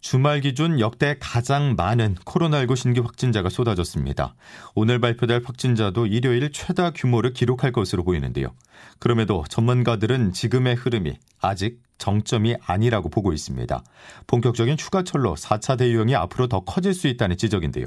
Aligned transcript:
주말 0.00 0.40
기준 0.40 0.78
역대 0.78 1.16
가장 1.18 1.74
많은 1.76 2.14
코로나19 2.24 2.76
신규 2.76 3.02
확진자가 3.02 3.48
쏟아졌습니다. 3.48 4.34
오늘 4.74 5.00
발표될 5.00 5.42
확진자도 5.44 6.06
일요일 6.06 6.50
최다 6.52 6.92
규모를 6.92 7.32
기록할 7.32 7.72
것으로 7.72 8.04
보이는데요. 8.04 8.54
그럼에도 9.00 9.44
전문가들은 9.48 10.32
지금의 10.32 10.76
흐름이 10.76 11.18
아직 11.40 11.80
정점이 11.98 12.54
아니라고 12.64 13.08
보고 13.08 13.32
있습니다. 13.32 13.82
본격적인 14.28 14.76
휴가철로 14.78 15.34
4차 15.34 15.76
대유행이 15.76 16.14
앞으로 16.14 16.46
더 16.46 16.60
커질 16.60 16.94
수 16.94 17.08
있다는 17.08 17.36
지적인데요. 17.36 17.86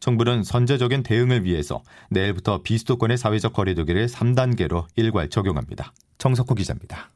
정부는 0.00 0.42
선제적인 0.42 1.02
대응을 1.02 1.44
위해서 1.44 1.82
내일부터 2.08 2.62
비수도권의 2.62 3.18
사회적 3.18 3.52
거리두기를 3.52 4.06
3단계로 4.06 4.86
일괄 4.96 5.28
적용합니다. 5.28 5.92
정석호 6.16 6.54
기자입니다. 6.54 7.10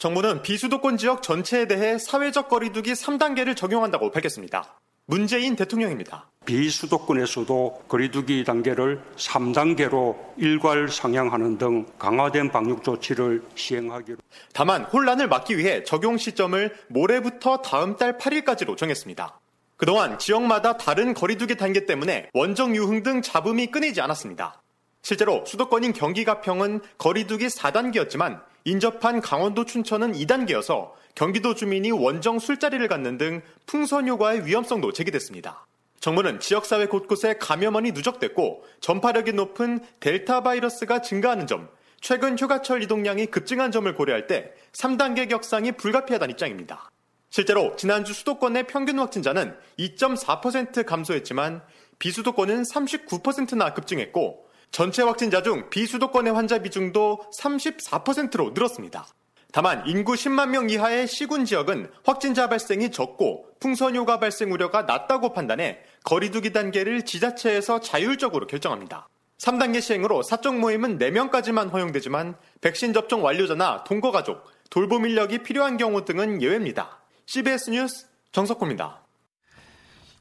정부는 0.00 0.40
비수도권 0.40 0.96
지역 0.96 1.22
전체에 1.22 1.66
대해 1.66 1.98
사회적 1.98 2.48
거리두기 2.48 2.94
3단계를 2.94 3.54
적용한다고 3.54 4.10
밝혔습니다. 4.10 4.80
문재인 5.04 5.56
대통령입니다. 5.56 6.30
비수도권에서도 6.46 7.82
거리두기 7.86 8.44
단계를 8.44 9.02
3단계로 9.16 10.16
일괄 10.38 10.88
상향하는 10.88 11.58
등 11.58 11.84
강화된 11.98 12.50
방역 12.50 12.82
조치를 12.82 13.42
시행하기로. 13.54 14.16
다만 14.54 14.84
혼란을 14.84 15.28
막기 15.28 15.58
위해 15.58 15.84
적용 15.84 16.16
시점을 16.16 16.74
모레부터 16.88 17.58
다음 17.58 17.98
달 17.98 18.16
8일까지로 18.16 18.78
정했습니다. 18.78 19.38
그동안 19.76 20.18
지역마다 20.18 20.78
다른 20.78 21.12
거리두기 21.12 21.56
단계 21.56 21.84
때문에 21.84 22.30
원정 22.32 22.74
유흥 22.74 23.02
등 23.02 23.20
잡음이 23.20 23.66
끊이지 23.66 24.00
않았습니다. 24.00 24.62
실제로 25.02 25.44
수도권인 25.44 25.92
경기 25.92 26.24
가평은 26.24 26.80
거리두기 26.96 27.48
4단계였지만 27.48 28.40
인접한 28.64 29.20
강원도 29.20 29.64
춘천은 29.64 30.12
2단계여서 30.12 30.92
경기도 31.14 31.54
주민이 31.54 31.90
원정 31.90 32.38
술자리를 32.38 32.86
갖는 32.88 33.18
등 33.18 33.42
풍선 33.66 34.08
효과의 34.08 34.46
위험성도 34.46 34.92
제기됐습니다. 34.92 35.66
정부는 36.00 36.40
지역사회 36.40 36.86
곳곳에 36.86 37.34
감염원이 37.38 37.92
누적됐고 37.92 38.64
전파력이 38.80 39.34
높은 39.34 39.80
델타 40.00 40.42
바이러스가 40.42 41.02
증가하는 41.02 41.46
점, 41.46 41.68
최근 42.00 42.38
휴가철 42.38 42.82
이동량이 42.82 43.26
급증한 43.26 43.70
점을 43.70 43.94
고려할 43.94 44.26
때 44.26 44.52
3단계 44.72 45.28
격상이 45.28 45.72
불가피하다는 45.72 46.32
입장입니다. 46.32 46.90
실제로 47.28 47.76
지난주 47.76 48.12
수도권의 48.12 48.66
평균 48.66 48.98
확진자는 48.98 49.54
2.4% 49.78 50.84
감소했지만 50.84 51.62
비수도권은 51.98 52.62
39%나 52.62 53.74
급증했고 53.74 54.49
전체 54.70 55.02
확진자 55.02 55.42
중 55.42 55.68
비수도권의 55.68 56.32
환자 56.32 56.58
비중도 56.58 57.20
34%로 57.36 58.52
늘었습니다. 58.54 59.06
다만 59.52 59.84
인구 59.86 60.12
10만 60.12 60.50
명 60.50 60.70
이하의 60.70 61.08
시군 61.08 61.44
지역은 61.44 61.90
확진자 62.04 62.48
발생이 62.48 62.92
적고 62.92 63.46
풍선 63.58 63.96
효과 63.96 64.20
발생 64.20 64.52
우려가 64.52 64.82
낮다고 64.82 65.32
판단해 65.32 65.78
거리두기 66.04 66.52
단계를 66.52 67.04
지자체에서 67.04 67.80
자율적으로 67.80 68.46
결정합니다. 68.46 69.08
3단계 69.38 69.80
시행으로 69.80 70.22
사적 70.22 70.56
모임은 70.56 70.98
4명까지만 70.98 71.72
허용되지만 71.72 72.36
백신 72.60 72.92
접종 72.92 73.24
완료자나 73.24 73.84
동거 73.84 74.12
가족, 74.12 74.44
돌봄 74.68 75.04
인력이 75.04 75.38
필요한 75.38 75.78
경우 75.78 76.04
등은 76.04 76.42
예외입니다. 76.42 77.00
CBS 77.26 77.70
뉴스 77.70 78.06
정석호입니다. 78.30 79.02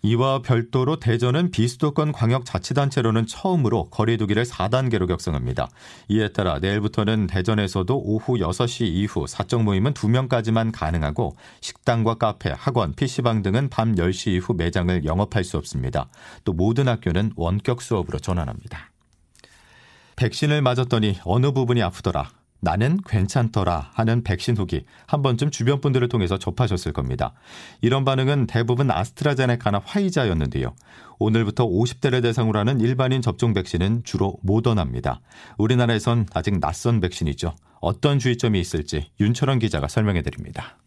이와 0.01 0.41
별도로 0.41 0.97
대전은 0.97 1.51
비수도권 1.51 2.13
광역자치단체로는 2.13 3.25
처음으로 3.27 3.89
거리두기를 3.89 4.45
4단계로 4.45 5.07
격상합니다. 5.07 5.69
이에 6.07 6.29
따라 6.29 6.59
내일부터는 6.59 7.27
대전에서도 7.27 7.97
오후 7.97 8.37
6시 8.37 8.85
이후 8.85 9.27
사적 9.27 9.63
모임은 9.63 9.93
2명까지만 9.93 10.71
가능하고 10.73 11.35
식당과 11.61 12.15
카페, 12.15 12.51
학원, 12.55 12.93
PC방 12.93 13.41
등은 13.41 13.69
밤 13.69 13.95
10시 13.95 14.31
이후 14.31 14.53
매장을 14.53 15.03
영업할 15.03 15.43
수 15.43 15.57
없습니다. 15.57 16.09
또 16.45 16.53
모든 16.53 16.87
학교는 16.87 17.33
원격 17.35 17.81
수업으로 17.81 18.19
전환합니다. 18.19 18.91
백신을 20.15 20.61
맞았더니 20.61 21.19
어느 21.23 21.51
부분이 21.51 21.81
아프더라. 21.81 22.38
나는 22.61 22.99
괜찮더라 23.05 23.91
하는 23.93 24.23
백신 24.23 24.57
후기 24.57 24.85
한 25.07 25.21
번쯤 25.21 25.51
주변 25.51 25.79
분들을 25.81 26.07
통해서 26.09 26.37
접하셨을 26.37 26.91
겁니다. 26.93 27.33
이런 27.81 28.03
반응은 28.05 28.47
대부분 28.47 28.91
아스트라제네카나 28.91 29.81
화이자였는데요. 29.85 30.75
오늘부터 31.19 31.65
50대를 31.67 32.21
대상으로 32.21 32.59
하는 32.59 32.79
일반인 32.79 33.21
접종 33.21 33.53
백신은 33.53 34.03
주로 34.03 34.37
모더나입니다. 34.41 35.21
우리나라에선 35.57 36.27
아직 36.33 36.59
낯선 36.59 36.99
백신이죠. 36.99 37.55
어떤 37.81 38.19
주의점이 38.19 38.59
있을지 38.59 39.09
윤철원 39.19 39.59
기자가 39.59 39.87
설명해 39.87 40.21
드립니다. 40.21 40.77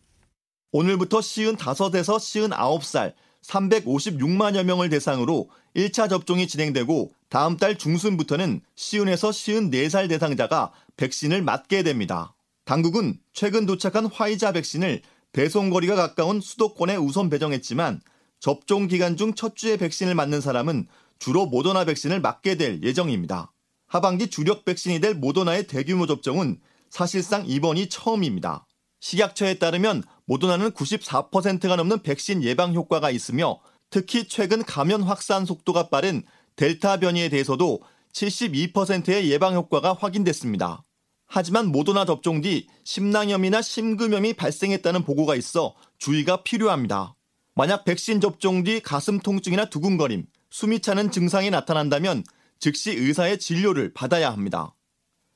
오늘부터 0.73 1.21
55에서 1.21 2.19
59살 2.19 3.13
356만여 3.43 4.63
명을 4.65 4.89
대상으로 4.89 5.49
1차 5.77 6.09
접종이 6.09 6.47
진행되고 6.47 7.11
다음 7.29 7.57
달 7.57 7.77
중순부터는 7.77 8.61
시운에서 8.75 9.31
54살 9.31 10.09
대상자가 10.09 10.71
백신을 10.97 11.43
맞게 11.43 11.83
됩니다. 11.83 12.35
당국은 12.65 13.19
최근 13.33 13.67
도착한 13.67 14.07
화이자 14.07 14.53
백신을 14.53 15.03
배송거리가 15.33 15.95
가까운 15.95 16.41
수도권에 16.41 16.97
우선 16.97 17.31
배정했지만 17.31 18.01
접종 18.41 18.87
기간 18.89 19.17
중 19.17 19.35
첫 19.35 19.57
주에 19.57 19.77
백신을 19.77 20.15
맞는 20.15 20.41
사람은 20.41 20.87
주로 21.19 21.47
모더나 21.47 21.85
백신을 21.85 22.21
맞게 22.21 22.57
될 22.57 22.83
예정입니다. 22.83 23.53
하반기 23.87 24.29
주력 24.29 24.65
백신이 24.65 25.01
될 25.01 25.15
모더나의 25.15 25.67
대규모 25.67 26.07
접종은 26.07 26.61
사실상 26.91 27.47
이번이 27.47 27.89
처음입니다. 27.89 28.67
식약처에 29.01 29.59
따르면 29.59 30.03
모더나는 30.27 30.71
94%가 30.73 31.77
넘는 31.77 32.03
백신 32.03 32.43
예방 32.43 32.75
효과가 32.75 33.11
있으며 33.11 33.61
특히 33.91 34.27
최근 34.27 34.63
감염 34.63 35.03
확산 35.03 35.45
속도가 35.45 35.89
빠른 35.89 36.23
델타 36.57 36.99
변이에 36.99 37.29
대해서도 37.29 37.83
72%의 38.13 39.31
예방 39.31 39.55
효과가 39.55 39.95
확인됐습니다. 39.95 40.83
하지만 41.27 41.67
모더나 41.69 42.05
접종 42.05 42.43
뒤 42.43 42.67
심낭염이나 42.85 43.63
심금염이 43.63 44.35
발생했다는 44.35 45.05
보고가 45.05 45.35
있어 45.37 45.75
주의가 45.99 46.43
필요합니다. 46.43 47.17
만약 47.55 47.85
백신 47.85 48.21
접종 48.21 48.65
뒤 48.65 48.81
가슴 48.81 49.19
통증이나 49.19 49.67
두근거림, 49.67 50.27
숨이 50.51 50.81
차는 50.81 51.11
증상이 51.11 51.51
나타난다면 51.51 52.25
즉시 52.59 52.93
의사의 52.93 53.39
진료를 53.39 53.93
받아야 53.95 54.31
합니다. 54.31 54.75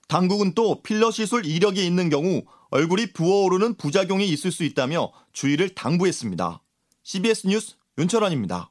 당국은 0.08 0.54
또 0.54 0.82
필러 0.82 1.10
시술 1.10 1.44
이력이 1.47 1.84
있는 1.84 2.10
경우 2.10 2.44
얼굴이 2.70 3.12
부어오르는 3.12 3.75
부작용이 3.76 4.28
있을 4.28 4.53
수 4.53 4.64
있다며 4.64 5.12
주의를 5.32 5.70
당부했습니다. 5.70 6.62
CBS 7.03 7.47
뉴스 7.47 7.76
윤철원입니다. 7.98 8.70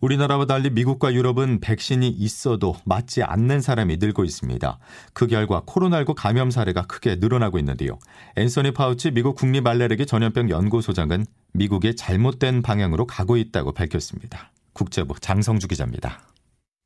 우리나라와 0.00 0.44
달리 0.44 0.68
미국과 0.70 1.14
유럽은 1.14 1.60
백신이 1.60 2.08
있어도 2.08 2.76
맞지 2.84 3.22
않는 3.22 3.62
사람이 3.62 3.96
늘고 3.96 4.24
있습니다. 4.24 4.78
그 5.14 5.26
결과 5.26 5.62
코로나19 5.62 6.14
감염 6.14 6.50
사례가 6.50 6.82
크게 6.82 7.16
늘어나고 7.16 7.58
있는데요. 7.58 7.98
앤서니 8.36 8.72
파우치 8.72 9.12
미국 9.12 9.36
국립알레르기 9.36 10.04
전염병 10.04 10.50
연구소장은 10.50 11.24
미국의 11.54 11.96
잘못된 11.96 12.60
방향으로 12.60 13.06
가고 13.06 13.38
있다고 13.38 13.72
밝혔습니다. 13.72 14.52
국제부 14.74 15.18
장성주 15.18 15.68
기자입니다. 15.68 16.20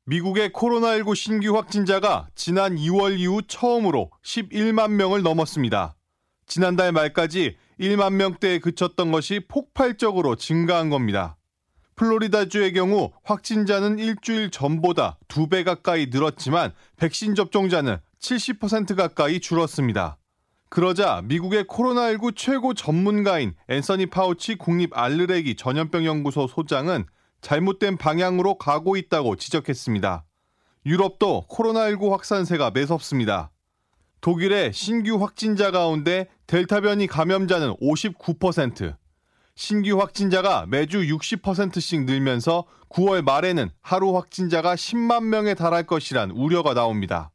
미국의 0.05 0.49
코로나19 0.49 1.15
신규 1.15 1.55
확진자가 1.57 2.29
지난 2.33 2.75
2월 2.75 3.19
이후 3.19 3.41
처음으로 3.45 4.09
11만 4.23 4.91
명을 4.91 5.21
넘었습니다. 5.21 5.95
지난달 6.47 6.91
말까지 6.93 7.57
1만 7.79 8.13
명대에 8.13 8.59
그쳤던 8.59 9.11
것이 9.11 9.41
폭발적으로 9.47 10.35
증가한 10.37 10.89
겁니다. 10.89 11.37
플로리다주의 12.01 12.73
경우 12.73 13.11
확진자는 13.23 13.99
일주일 13.99 14.49
전보다 14.49 15.19
두배 15.27 15.63
가까이 15.63 16.07
늘었지만 16.07 16.73
백신 16.97 17.35
접종자는 17.35 17.97
70% 18.19 18.95
가까이 18.95 19.39
줄었습니다. 19.39 20.17
그러자 20.69 21.21
미국의 21.25 21.65
코로나19 21.65 22.35
최고 22.35 22.73
전문가인 22.73 23.53
앤서니 23.69 24.07
파우치 24.07 24.55
국립 24.55 24.97
알르레기 24.97 25.55
전염병 25.55 26.05
연구소 26.05 26.47
소장은 26.47 27.05
잘못된 27.41 27.97
방향으로 27.97 28.55
가고 28.55 28.95
있다고 28.95 29.35
지적했습니다. 29.35 30.25
유럽도 30.87 31.45
코로나19 31.51 32.09
확산세가 32.09 32.71
매섭습니다. 32.71 33.51
독일의 34.21 34.73
신규 34.73 35.21
확진자 35.21 35.69
가운데 35.69 36.29
델타 36.47 36.81
변이 36.81 37.05
감염자는 37.05 37.75
59%, 37.75 38.95
신규 39.55 39.99
확진자가 39.99 40.65
매주 40.67 40.99
60%씩 40.99 42.05
늘면서 42.05 42.65
9월 42.89 43.23
말에는 43.23 43.69
하루 43.81 44.15
확진자가 44.15 44.75
10만 44.75 45.23
명에 45.23 45.53
달할 45.53 45.83
것이란 45.85 46.31
우려가 46.31 46.73
나옵니다. 46.73 47.31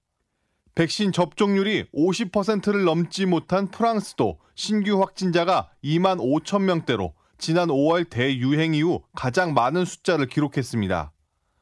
백신 0.74 1.12
접종률이 1.12 1.86
50%를 1.94 2.84
넘지 2.84 3.24
못한 3.24 3.70
프랑스도 3.70 4.38
신규 4.54 5.00
확진자가 5.00 5.70
2만 5.82 6.18
5천 6.18 6.62
명대로 6.62 7.14
지난 7.38 7.68
5월 7.68 8.08
대유행 8.08 8.74
이후 8.74 9.02
가장 9.14 9.54
많은 9.54 9.84
숫자를 9.84 10.26
기록했습니다. 10.26 11.12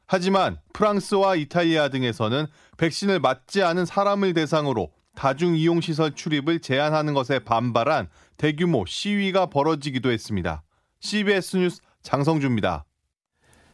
하지만 0.07 0.59
프랑스와 0.73 1.35
이탈리아 1.35 1.89
등에서는 1.89 2.45
백신을 2.77 3.19
맞지 3.19 3.63
않은 3.63 3.85
사람을 3.85 4.33
대상으로 4.33 4.91
다중이용시설 5.15 6.13
출입을 6.15 6.59
제한하는 6.59 7.13
것에 7.13 7.39
반발한 7.39 8.09
대규모 8.37 8.85
시위가 8.85 9.47
벌어지기도 9.47 10.11
했습니다. 10.11 10.63
CBS 10.99 11.57
뉴스 11.57 11.81
장성주입니다. 12.01 12.85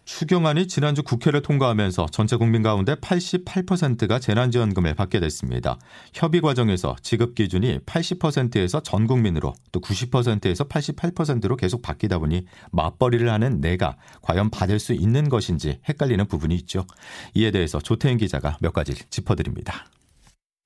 추경안이 0.03 0.67
지난주 0.67 1.03
국회를 1.03 1.41
통과하면서 1.41 2.07
전체 2.11 2.35
국민 2.35 2.63
가운데 2.63 2.95
88%가 2.95 4.19
재난지원금을 4.19 4.95
받게 4.95 5.19
됐습니다. 5.19 5.77
협의 6.13 6.41
과정에서 6.41 6.95
지급 7.01 7.35
기준이 7.35 7.79
80%에서 7.79 8.81
전 8.81 9.07
국민으로 9.07 9.53
또 9.71 9.79
90%에서 9.79 10.65
88%로 10.65 11.55
계속 11.55 11.81
바뀌다 11.81 12.19
보니 12.19 12.45
맞벌이를 12.71 13.29
하는 13.29 13.61
내가 13.61 13.95
과연 14.21 14.49
받을 14.49 14.79
수 14.79 14.93
있는 14.93 15.29
것인지 15.29 15.79
헷갈리는 15.87 16.25
부분이 16.25 16.55
있죠. 16.55 16.85
이에 17.35 17.51
대해서 17.51 17.79
조태인 17.79 18.17
기자가 18.17 18.57
몇 18.59 18.73
가지 18.73 18.95
짚어드립니다. 19.09 19.85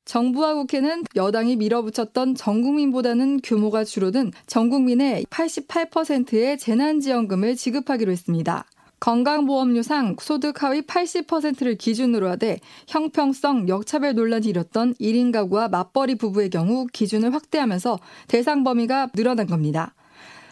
정부와 0.06 0.54
국회는 0.54 1.04
여당이 1.16 1.56
밀어붙였던 1.56 2.36
전 2.36 2.62
국민보다는 2.62 3.42
규모가 3.44 3.84
줄어든 3.84 4.31
전 4.48 4.69
국민의 4.69 5.25
88%의 5.25 6.57
재난지원금을 6.57 7.56
지급하기로 7.56 8.12
했습니다. 8.12 8.66
건강보험료상 9.00 10.16
소득 10.19 10.63
하위 10.63 10.81
80%를 10.81 11.75
기준으로 11.75 12.30
하되 12.30 12.60
형평성 12.88 13.68
역차별 13.68 14.16
논란이 14.16 14.48
일었던 14.48 14.94
1인 14.96 15.31
가구와 15.31 15.68
맞벌이 15.68 16.16
부부의 16.16 16.50
경우 16.50 16.88
기준을 16.92 17.34
확대하면서 17.34 18.00
대상 18.28 18.63
범위가 18.63 19.10
늘어난 19.13 19.48
겁니다. 19.48 19.94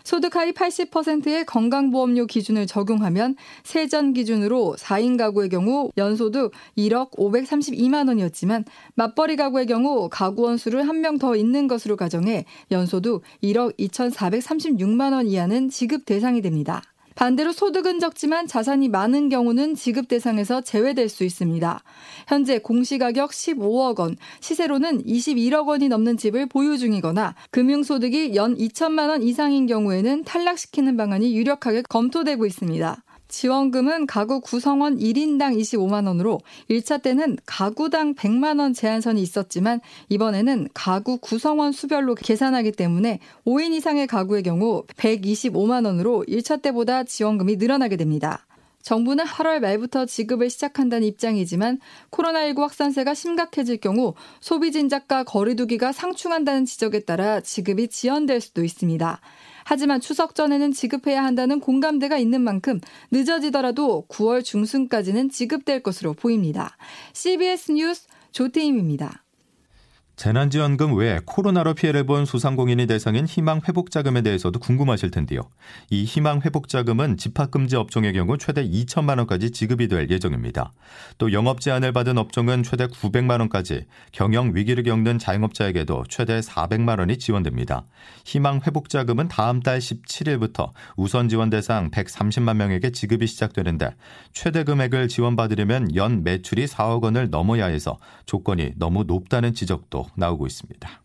소득 0.04 0.36
하위 0.36 0.52
80%의 0.52 1.46
건강보험료 1.46 2.26
기준을 2.26 2.68
적용하면 2.68 3.36
세전 3.64 4.14
기준으로 4.14 4.76
4인 4.78 5.18
가구의 5.18 5.50
경우 5.50 5.92
연소득 5.98 6.52
1억 6.78 7.12
532만 7.18 8.08
원이었지만 8.10 8.66
맞벌이 8.96 9.36
가구의 9.38 9.66
경우 9.68 10.10
가구 10.12 10.44
원 10.44 10.58
수를 10.58 10.88
한 10.88 10.98
명 11.04 11.18
더 11.20 11.36
있는 11.36 11.68
것으로 11.68 11.96
가정해 11.98 12.46
연소득 12.72 13.24
1억 13.44 13.78
2,436만 13.78 15.14
원 15.14 15.28
이하는 15.28 15.70
지급 15.70 16.06
대상이 16.06 16.42
됩니다. 16.42 16.82
반대로 17.16 17.52
소득은 17.52 18.00
적지만 18.00 18.48
자산이 18.48 18.90
많은 18.90 19.30
경우는 19.30 19.76
지급 19.76 20.08
대상에서 20.08 20.62
제외될 20.62 21.10
수 21.10 21.24
있습니다. 21.24 21.84
현재 22.28 22.60
공시가격 22.60 23.32
15억 23.32 24.00
원, 24.00 24.18
시세로는 24.40 25.04
21억 25.04 25.68
원이 25.68 25.90
넘는 25.90 26.18
집을 26.18 26.48
보유 26.48 26.78
중이거나 26.78 27.36
금융소득이 27.52 28.36
연 28.36 28.56
2천만 28.58 29.10
원 29.10 29.22
이상인 29.24 29.68
경우에는 29.68 30.24
탈락시키는 30.24 30.98
방안이 30.98 31.36
유력하게 31.36 31.84
검토되고 31.90 32.46
있습니다. 32.46 33.04
지원금은 33.34 34.06
가구 34.06 34.42
구성원 34.42 35.00
1인당 35.00 35.60
25만 35.60 36.06
원으로 36.06 36.40
1차 36.70 37.02
때는 37.02 37.38
가구당 37.48 38.14
100만 38.14 38.60
원 38.60 38.74
제한선이 38.74 39.20
있었지만 39.24 39.82
이번에는 40.10 40.68
가구 40.76 41.18
구성원 41.18 41.72
수별로 41.72 42.14
계산하기 42.14 42.74
때문에 42.74 43.18
5인 43.48 43.74
이상의 43.74 44.06
가구의 44.06 44.44
경우 44.44 44.84
125만 44.98 45.88
원으로 45.88 46.24
1차 46.28 46.62
때보다 46.62 47.06
지원금이 47.06 47.56
늘어나게 47.56 47.98
됩니다. 47.98 48.46
정부는 48.84 49.26
8월 49.26 49.62
말부터 49.62 50.06
지급을 50.06 50.52
시작한다는 50.52 51.08
입장이지만 51.08 51.80
코로나19 52.12 52.60
확산세가 52.60 53.16
심각해질 53.16 53.78
경우 53.78 54.14
소비 54.42 54.72
진작과 54.72 55.24
거리두기가 55.24 55.92
상충한다는 55.92 56.66
지적에 56.66 57.00
따라 57.00 57.42
지급이 57.42 57.88
지연될 57.88 58.42
수도 58.42 58.64
있습니다. 58.64 59.22
하지만 59.66 60.02
추석 60.02 60.36
전에는 60.36 60.72
지급해야 60.72 61.24
한다는 61.24 61.60
공감대가 61.60 62.18
있는 62.18 62.42
만큼 62.42 62.80
늦어지더라도 63.12 64.06
9월 64.10 64.44
중순까지는 64.44 65.30
지급될 65.30 65.84
것으로 65.84 66.14
보입니다. 66.14 66.78
CBS 67.14 67.72
뉴스 67.72 68.08
조태임입니다. 68.32 69.23
재난지원금 70.16 70.96
외에 70.96 71.20
코로나로 71.26 71.74
피해를 71.74 72.06
본 72.06 72.26
소상공인이 72.26 72.86
대상인 72.86 73.26
희망회복자금에 73.26 74.22
대해서도 74.22 74.60
궁금하실 74.60 75.10
텐데요. 75.10 75.42
이 75.90 76.04
희망회복자금은 76.04 77.18
집합금지 77.18 77.76
업종의 77.76 78.14
경우 78.14 78.38
최대 78.38 78.64
2천만 78.64 79.18
원까지 79.18 79.52
지급이 79.52 79.88
될 79.88 80.10
예정입니다. 80.12 80.72
또 81.18 81.34
영업 81.34 81.62
제한을 81.62 81.94
받은 81.94 82.20
업종은 82.20 82.62
최대 82.62 82.86
900만 82.86 83.40
원까지, 83.40 83.86
경영 84.12 84.52
위기를 84.54 84.84
겪는 84.84 85.18
자영업자에게도 85.18 86.04
최대 86.10 86.40
400만 86.42 87.00
원이 87.00 87.18
지원됩니다. 87.18 87.84
희망회복자금은 88.26 89.30
다음 89.30 89.62
달 89.62 89.80
17일부터 89.80 90.72
우선 90.96 91.28
지원 91.28 91.50
대상 91.50 91.90
130만 91.90 92.56
명에게 92.58 92.92
지급이 92.92 93.26
시작되는데 93.26 93.96
최대 94.32 94.64
금액을 94.64 95.08
지원받으려면 95.08 95.96
연 95.96 96.24
매출이 96.24 96.66
4억 96.66 97.04
원을 97.04 97.32
넘어야 97.32 97.66
해서 97.66 97.98
조건이 98.28 98.74
너무 98.78 99.04
높다는 99.06 99.54
지적도 99.54 100.03
나오고 100.16 100.48
있습니다. 100.48 101.04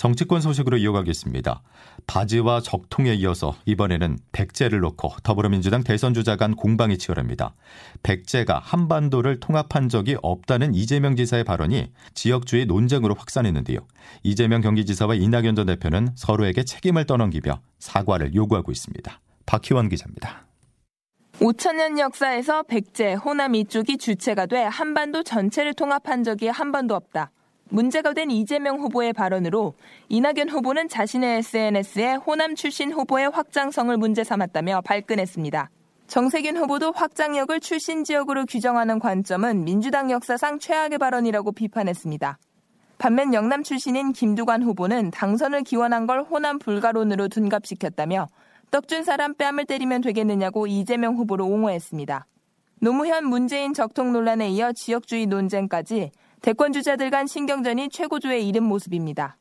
정치권 0.00 0.40
소식으로 0.40 0.78
이어가겠습니다. 0.78 1.62
바지와 2.06 2.62
적통에 2.62 3.12
이어서 3.16 3.54
이번에는 3.66 4.18
백제를 4.32 4.80
놓고 4.80 5.10
더불어민주당 5.22 5.84
대선 5.84 6.14
주자 6.14 6.36
간 6.36 6.56
공방이 6.56 6.96
치열합니다. 6.96 7.54
백제가 8.02 8.60
한반도를 8.64 9.40
통합한 9.40 9.90
적이 9.90 10.16
없다는 10.22 10.74
이재명 10.74 11.16
지사의 11.16 11.44
발언이 11.44 11.92
지역주의 12.14 12.64
논쟁으로 12.64 13.14
확산했는데요. 13.14 13.80
이재명 14.22 14.62
경기지사와 14.62 15.16
이낙연 15.16 15.54
전 15.54 15.66
대표는 15.66 16.08
서로에게 16.14 16.64
책임을 16.64 17.04
떠넘기며 17.04 17.60
사과를 17.78 18.34
요구하고 18.34 18.72
있습니다. 18.72 19.20
박희원 19.44 19.90
기자입니다. 19.90 20.46
5천년 21.40 21.98
역사에서 21.98 22.62
백제, 22.62 23.12
호남 23.14 23.54
이쪽이 23.54 23.98
주체가 23.98 24.46
돼 24.46 24.62
한반도 24.62 25.22
전체를 25.22 25.74
통합한 25.74 26.24
적이 26.24 26.48
한 26.48 26.72
번도 26.72 26.94
없다. 26.94 27.32
문제가 27.70 28.12
된 28.12 28.30
이재명 28.30 28.80
후보의 28.80 29.12
발언으로 29.12 29.74
이낙연 30.08 30.48
후보는 30.50 30.88
자신의 30.88 31.38
SNS에 31.38 32.14
호남 32.14 32.54
출신 32.54 32.92
후보의 32.92 33.30
확장성을 33.30 33.96
문제 33.96 34.24
삼았다며 34.24 34.82
발끈했습니다. 34.84 35.70
정세균 36.08 36.56
후보도 36.56 36.90
확장력을 36.90 37.58
출신 37.60 38.02
지역으로 38.02 38.44
규정하는 38.46 38.98
관점은 38.98 39.64
민주당 39.64 40.10
역사상 40.10 40.58
최악의 40.58 40.98
발언이라고 40.98 41.52
비판했습니다. 41.52 42.38
반면 42.98 43.32
영남 43.32 43.62
출신인 43.62 44.12
김두관 44.12 44.62
후보는 44.62 45.12
당선을 45.12 45.62
기원한 45.62 46.06
걸 46.06 46.22
호남 46.22 46.58
불가론으로 46.58 47.28
둔갑시켰다며 47.28 48.26
떡준 48.72 49.04
사람 49.04 49.34
뺨을 49.34 49.64
때리면 49.66 50.00
되겠느냐고 50.00 50.66
이재명 50.66 51.14
후보를 51.16 51.44
옹호했습니다. 51.44 52.26
노무현 52.80 53.26
문재인 53.26 53.72
적통 53.72 54.12
논란에 54.12 54.48
이어 54.50 54.72
지역주의 54.72 55.26
논쟁까지 55.26 56.10
대권 56.42 56.72
주자들 56.72 57.10
간 57.10 57.26
신경전이 57.26 57.90
최고조에 57.90 58.40
이른 58.40 58.62
모습입니다. 58.62 59.36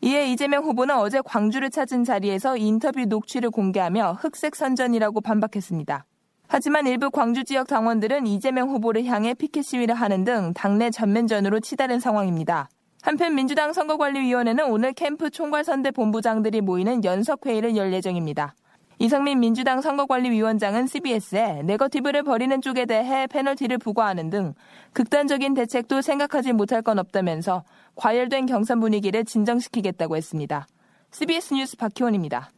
이에 0.00 0.30
이재명 0.30 0.62
후보는 0.62 0.96
어제 0.96 1.20
광주를 1.24 1.70
찾은 1.70 2.04
자리에서 2.04 2.56
인터뷰 2.56 3.04
녹취를 3.04 3.50
공개하며 3.50 4.18
흑색 4.20 4.54
선전이라고 4.54 5.20
반박했습니다. 5.22 6.06
하지만 6.46 6.86
일부 6.86 7.10
광주 7.10 7.42
지역 7.42 7.66
당원들은 7.66 8.28
이재명 8.28 8.68
후보를 8.68 9.04
향해 9.06 9.34
피켓 9.34 9.64
시위를 9.64 9.96
하는 9.96 10.22
등 10.22 10.52
당내 10.54 10.90
전면전으로 10.90 11.58
치달은 11.58 11.98
상황입니다. 11.98 12.68
한편 13.02 13.34
민주당 13.34 13.72
선거관리위원회는 13.72 14.70
오늘 14.70 14.92
캠프 14.92 15.30
총괄선대 15.30 15.90
본부장들이 15.90 16.60
모이는 16.60 17.04
연석회의를 17.04 17.76
열 17.76 17.92
예정입니다. 17.92 18.54
이상민 18.98 19.40
민주당 19.40 19.82
선거관리위원장은 19.82 20.86
CBS에 20.86 21.62
네거티브를 21.64 22.22
벌이는 22.22 22.62
쪽에 22.62 22.86
대해 22.86 23.26
페널티를 23.26 23.76
부과하는 23.76 24.30
등 24.30 24.54
극단적인 24.94 25.52
대책도 25.52 26.00
생각하지 26.00 26.54
못할 26.54 26.80
건 26.80 26.98
없다면서 26.98 27.62
과열된 27.94 28.46
경선 28.46 28.80
분위기를 28.80 29.24
진정시키겠다고 29.24 30.16
했습니다. 30.16 30.66
CBS 31.10 31.54
뉴스 31.54 31.76
박희원입니다. 31.76 32.50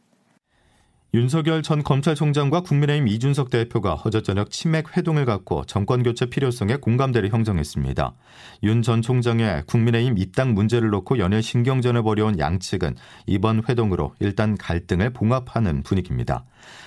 윤석열 1.11 1.63
전 1.63 1.81
검찰총장과 1.81 2.61
국민의힘 2.61 3.07
이준석 3.07 3.49
대표가 3.49 3.97
어제 4.05 4.21
저녁 4.21 4.51
치맥 4.51 4.95
회동을 4.95 5.25
갖고 5.25 5.65
정권 5.65 6.03
교체 6.03 6.27
필요성에 6.27 6.75
공감대를 6.75 7.31
형성했습니다. 7.31 8.13
윤 8.61 8.83
전 8.83 9.01
총장의 9.01 9.63
국민의힘 9.65 10.19
입당 10.19 10.53
문제를 10.53 10.91
놓고 10.91 11.17
연일 11.17 11.41
신경전을 11.41 12.03
벌여온 12.03 12.37
양측은 12.37 12.95
이번 13.25 13.63
회동으로 13.67 14.13
일단 14.19 14.55
갈등을 14.55 15.09
봉합하는 15.11 15.81
분위기입니다. 15.81 16.45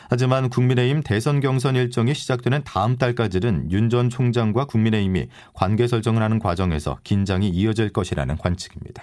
하지만 0.09 0.51
국민의힘 0.51 1.03
대선 1.03 1.41
경선 1.41 1.75
일정이 1.75 2.15
시작되는 2.15 2.63
다음 2.65 2.97
달까지는 2.99 3.73
윤 3.73 3.91
전 3.91 4.09
총장과 4.09 4.67
국민의힘이 4.67 5.27
관계 5.53 5.89
설정을 5.89 6.23
하는 6.23 6.39
과정에서 6.39 6.99
긴장이 7.03 7.49
이어질 7.49 7.93
것이라는 7.93 8.37
관측입니다. 8.39 9.03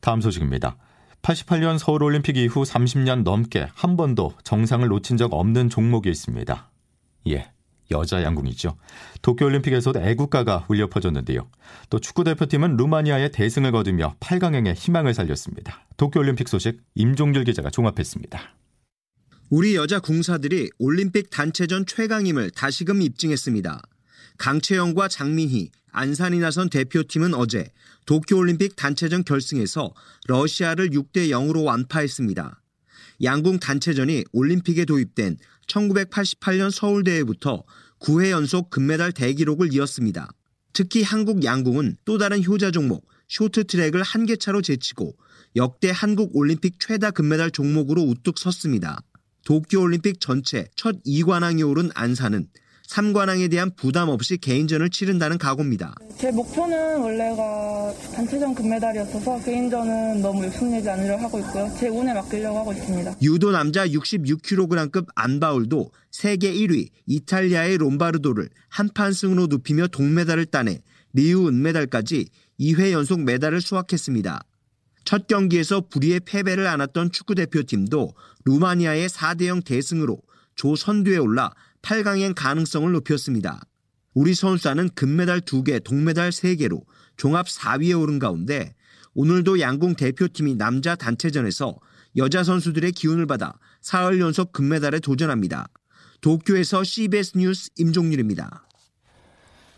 다음 0.00 0.22
소식입니다. 0.22 0.76
88년 1.24 1.78
서울올림픽 1.78 2.36
이후 2.36 2.62
30년 2.62 3.22
넘게 3.22 3.68
한 3.74 3.96
번도 3.96 4.34
정상을 4.44 4.86
놓친 4.86 5.16
적 5.16 5.32
없는 5.32 5.70
종목이 5.70 6.10
있습니다. 6.10 6.70
예, 7.28 7.50
여자 7.90 8.22
양궁이죠. 8.22 8.76
도쿄올림픽에서도 9.22 10.00
애국가가 10.00 10.66
울려 10.68 10.86
퍼졌는데요. 10.88 11.48
또 11.88 11.98
축구대표팀은 11.98 12.76
루마니아의 12.76 13.32
대승을 13.32 13.72
거두며 13.72 14.16
8강행에 14.20 14.74
희망을 14.74 15.14
살렸습니다. 15.14 15.86
도쿄올림픽 15.96 16.46
소식 16.46 16.82
임종길 16.94 17.44
기자가 17.44 17.70
종합했습니다. 17.70 18.38
우리 19.48 19.76
여자 19.76 20.00
궁사들이 20.00 20.70
올림픽 20.78 21.30
단체전 21.30 21.86
최강임을 21.86 22.50
다시금 22.50 23.00
입증했습니다. 23.00 23.80
강채영과 24.36 25.08
장민희, 25.08 25.70
안산이 25.94 26.40
나선 26.40 26.68
대표팀은 26.68 27.34
어제 27.34 27.70
도쿄올림픽 28.04 28.74
단체전 28.74 29.22
결승에서 29.24 29.94
러시아를 30.26 30.90
6대 30.90 31.28
0으로 31.30 31.64
완파했습니다. 31.64 32.60
양궁 33.22 33.60
단체전이 33.60 34.24
올림픽에 34.32 34.84
도입된 34.84 35.38
1988년 35.68 36.72
서울대회부터 36.72 37.62
9회 38.00 38.30
연속 38.30 38.70
금메달 38.70 39.12
대기록을 39.12 39.72
이었습니다. 39.72 40.28
특히 40.72 41.04
한국 41.04 41.44
양궁은 41.44 41.98
또 42.04 42.18
다른 42.18 42.44
효자 42.44 42.72
종목 42.72 43.06
쇼트트랙을 43.28 44.02
한 44.02 44.26
개 44.26 44.34
차로 44.36 44.62
제치고 44.62 45.16
역대 45.54 45.92
한국 45.94 46.34
올림픽 46.36 46.80
최다 46.80 47.12
금메달 47.12 47.52
종목으로 47.52 48.02
우뚝 48.02 48.38
섰습니다. 48.38 49.00
도쿄올림픽 49.44 50.20
전체 50.20 50.68
첫 50.74 51.00
2관왕이 51.04 51.66
오른 51.68 51.90
안산은 51.94 52.48
3관왕에 52.88 53.50
대한 53.50 53.70
부담 53.74 54.08
없이 54.08 54.36
개인전을 54.36 54.90
치른다는 54.90 55.38
각오입니다. 55.38 55.94
제 56.18 56.30
목표는 56.30 57.00
원래가 57.00 57.92
단체전 58.14 58.54
금메달이었어서 58.54 59.42
개인전은 59.42 60.22
너무 60.22 60.44
욕심내지 60.44 60.88
않으려 60.88 61.16
하고 61.16 61.38
있고요. 61.40 61.68
제 61.78 61.88
운에 61.88 62.12
맡기려고 62.14 62.58
하고 62.58 62.72
있습니다. 62.72 63.16
유도 63.22 63.50
남자 63.50 63.86
66kg급 63.88 65.06
안바울도 65.14 65.90
세계 66.10 66.52
1위 66.52 66.88
이탈리아의 67.06 67.78
롬바르도를 67.78 68.48
한 68.68 68.88
판 68.94 69.12
승으로 69.12 69.46
눕히며 69.48 69.88
동메달을 69.88 70.46
따내 70.46 70.80
리우 71.14 71.48
은메달까지 71.48 72.28
2회 72.60 72.92
연속 72.92 73.22
메달을 73.24 73.60
수확했습니다. 73.60 74.44
첫 75.04 75.26
경기에서 75.26 75.80
불의의 75.90 76.20
패배를 76.20 76.66
안았던 76.68 77.10
축구대표팀도 77.10 78.14
루마니아의 78.44 79.08
4대0 79.08 79.64
대승으로 79.64 80.18
조선두에 80.54 81.16
올라 81.16 81.50
8강행 81.84 82.32
가능성을 82.34 82.90
높였습니다. 82.92 83.60
우리 84.14 84.34
선수단은 84.34 84.90
금메달 84.94 85.42
2개, 85.42 85.84
동메달 85.84 86.30
3개로 86.30 86.82
종합 87.18 87.46
4위에 87.46 88.00
오른 88.00 88.18
가운데 88.18 88.74
오늘도 89.12 89.60
양궁 89.60 89.94
대표팀이 89.94 90.54
남자 90.54 90.94
단체전에서 90.94 91.78
여자 92.16 92.42
선수들의 92.42 92.92
기운을 92.92 93.26
받아 93.26 93.58
사흘 93.82 94.18
연속 94.18 94.52
금메달에 94.52 95.00
도전합니다. 95.00 95.68
도쿄에서 96.22 96.84
CBS 96.84 97.36
뉴스 97.36 97.70
임종률입니다. 97.76 98.66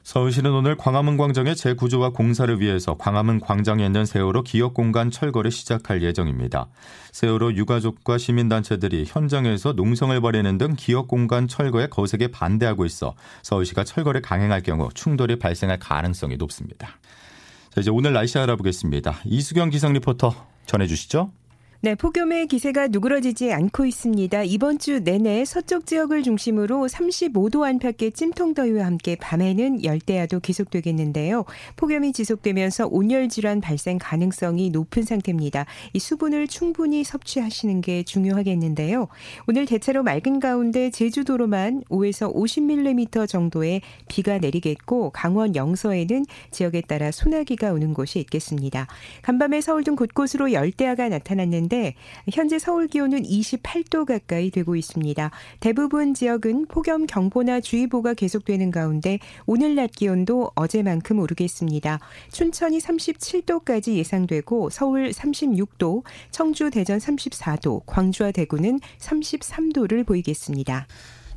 서울시는 0.06 0.52
오늘 0.52 0.76
광화문 0.76 1.16
광장의 1.16 1.56
재구조와 1.56 2.10
공사를 2.10 2.60
위해서 2.60 2.94
광화문 2.96 3.40
광장에 3.40 3.84
있는 3.84 4.06
세월호 4.06 4.42
기업공간 4.42 5.10
철거를 5.10 5.50
시작할 5.50 6.00
예정입니다. 6.00 6.68
세월호 7.10 7.54
유가족과 7.54 8.16
시민단체들이 8.16 9.06
현장에서 9.08 9.72
농성을 9.72 10.20
벌이는 10.20 10.58
등 10.58 10.76
기업공간 10.78 11.48
철거에 11.48 11.88
거세게 11.88 12.28
반대하고 12.28 12.84
있어 12.84 13.16
서울시가 13.42 13.82
철거를 13.82 14.22
강행할 14.22 14.62
경우 14.62 14.90
충돌이 14.94 15.40
발생할 15.40 15.80
가능성이 15.80 16.36
높습니다. 16.36 17.00
자, 17.70 17.80
이제 17.80 17.90
오늘 17.90 18.12
날씨 18.12 18.38
알아보겠습니다. 18.38 19.22
이수경 19.24 19.70
기상 19.70 19.92
리포터 19.92 20.36
전해주시죠. 20.66 21.32
네, 21.82 21.94
폭염의 21.94 22.46
기세가 22.46 22.88
누그러지지 22.88 23.52
않고 23.52 23.84
있습니다. 23.84 24.44
이번 24.44 24.78
주 24.78 25.00
내내 25.00 25.44
서쪽 25.44 25.84
지역을 25.84 26.22
중심으로 26.22 26.86
35도 26.86 27.64
안팎의 27.64 28.12
찜통더위와 28.12 28.86
함께 28.86 29.14
밤에는 29.16 29.84
열대야도 29.84 30.40
계속되겠는데요. 30.40 31.44
폭염이 31.76 32.14
지속되면서 32.14 32.88
온열 32.90 33.28
질환 33.28 33.60
발생 33.60 33.98
가능성이 34.00 34.70
높은 34.70 35.02
상태입니다. 35.02 35.66
이 35.92 35.98
수분을 35.98 36.48
충분히 36.48 37.04
섭취하시는 37.04 37.82
게 37.82 38.02
중요하겠는데요. 38.04 39.08
오늘 39.46 39.66
대체로 39.66 40.02
맑은 40.02 40.40
가운데 40.40 40.90
제주도로만 40.90 41.82
5에서 41.90 42.34
50mm 42.34 43.28
정도의 43.28 43.82
비가 44.08 44.38
내리겠고 44.38 45.10
강원 45.10 45.54
영서에는 45.54 46.24
지역에 46.50 46.80
따라 46.80 47.10
소나기가 47.10 47.72
오는 47.72 47.92
곳이 47.92 48.18
있겠습니다. 48.20 48.86
간밤에 49.20 49.60
서울 49.60 49.84
등 49.84 49.94
곳곳으로 49.94 50.52
열대야가 50.52 51.10
나타났는데 51.10 51.65
있는데 51.66 51.94
현재 52.32 52.58
서울 52.58 52.88
기온은 52.88 53.22
28도 53.22 54.06
가까이 54.06 54.50
되고 54.50 54.76
있습니다. 54.76 55.30
대부분 55.60 56.14
지역은 56.14 56.66
폭염 56.66 57.06
경보나 57.06 57.60
주의보가 57.60 58.14
계속되는 58.14 58.70
가운데 58.70 59.18
오늘 59.46 59.74
낮 59.74 59.92
기온도 59.92 60.50
어제만큼 60.54 61.18
오르겠습니다. 61.18 62.00
춘천이 62.32 62.78
37도까지 62.78 63.94
예상되고 63.94 64.70
서울 64.70 65.10
36도, 65.10 66.02
청주 66.30 66.70
대전 66.70 66.98
34도, 66.98 67.82
광주와 67.86 68.30
대구는 68.32 68.80
33도를 68.98 70.06
보이겠습니다. 70.06 70.86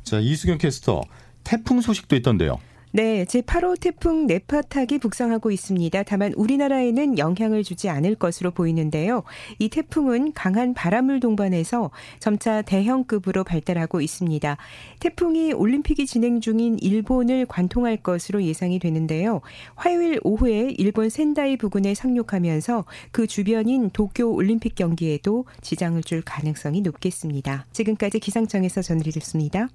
자, 0.02 0.18
이수경 0.18 0.58
캐스터 0.58 1.02
태풍 1.44 1.80
소식도 1.80 2.16
있던데요. 2.16 2.58
네, 2.92 3.24
제8호 3.24 3.78
태풍 3.78 4.26
네파탁이 4.26 4.98
북상하고 4.98 5.52
있습니다. 5.52 6.02
다만 6.02 6.32
우리나라에는 6.34 7.18
영향을 7.18 7.62
주지 7.62 7.88
않을 7.88 8.16
것으로 8.16 8.50
보이는데요. 8.50 9.22
이 9.60 9.68
태풍은 9.68 10.32
강한 10.32 10.74
바람을 10.74 11.20
동반해서 11.20 11.92
점차 12.18 12.62
대형급으로 12.62 13.44
발달하고 13.44 14.00
있습니다. 14.00 14.56
태풍이 14.98 15.52
올림픽이 15.52 16.04
진행 16.04 16.40
중인 16.40 16.80
일본을 16.80 17.46
관통할 17.46 17.96
것으로 17.98 18.42
예상이 18.42 18.80
되는데요. 18.80 19.40
화요일 19.76 20.18
오후에 20.24 20.74
일본 20.76 21.10
센다이 21.10 21.58
부근에 21.58 21.94
상륙하면서 21.94 22.86
그 23.12 23.28
주변인 23.28 23.90
도쿄 23.90 24.26
올림픽 24.26 24.74
경기에도 24.74 25.44
지장을 25.60 26.02
줄 26.02 26.22
가능성이 26.22 26.80
높겠습니다. 26.80 27.66
지금까지 27.70 28.18
기상청에서 28.18 28.82
전해드렸습니다. 28.82 29.68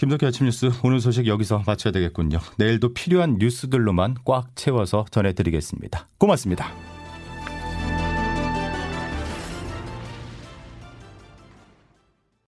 김덕기 0.00 0.24
아침 0.24 0.46
뉴스 0.46 0.70
오늘 0.82 0.98
소식 0.98 1.26
여기서 1.26 1.62
마쳐야 1.66 1.92
되겠군요. 1.92 2.38
내일도 2.56 2.94
필요한 2.94 3.36
뉴스들로만 3.38 4.16
꽉 4.24 4.56
채워서 4.56 5.04
전해드리겠습니다. 5.10 6.08
고맙습니다. 6.16 6.72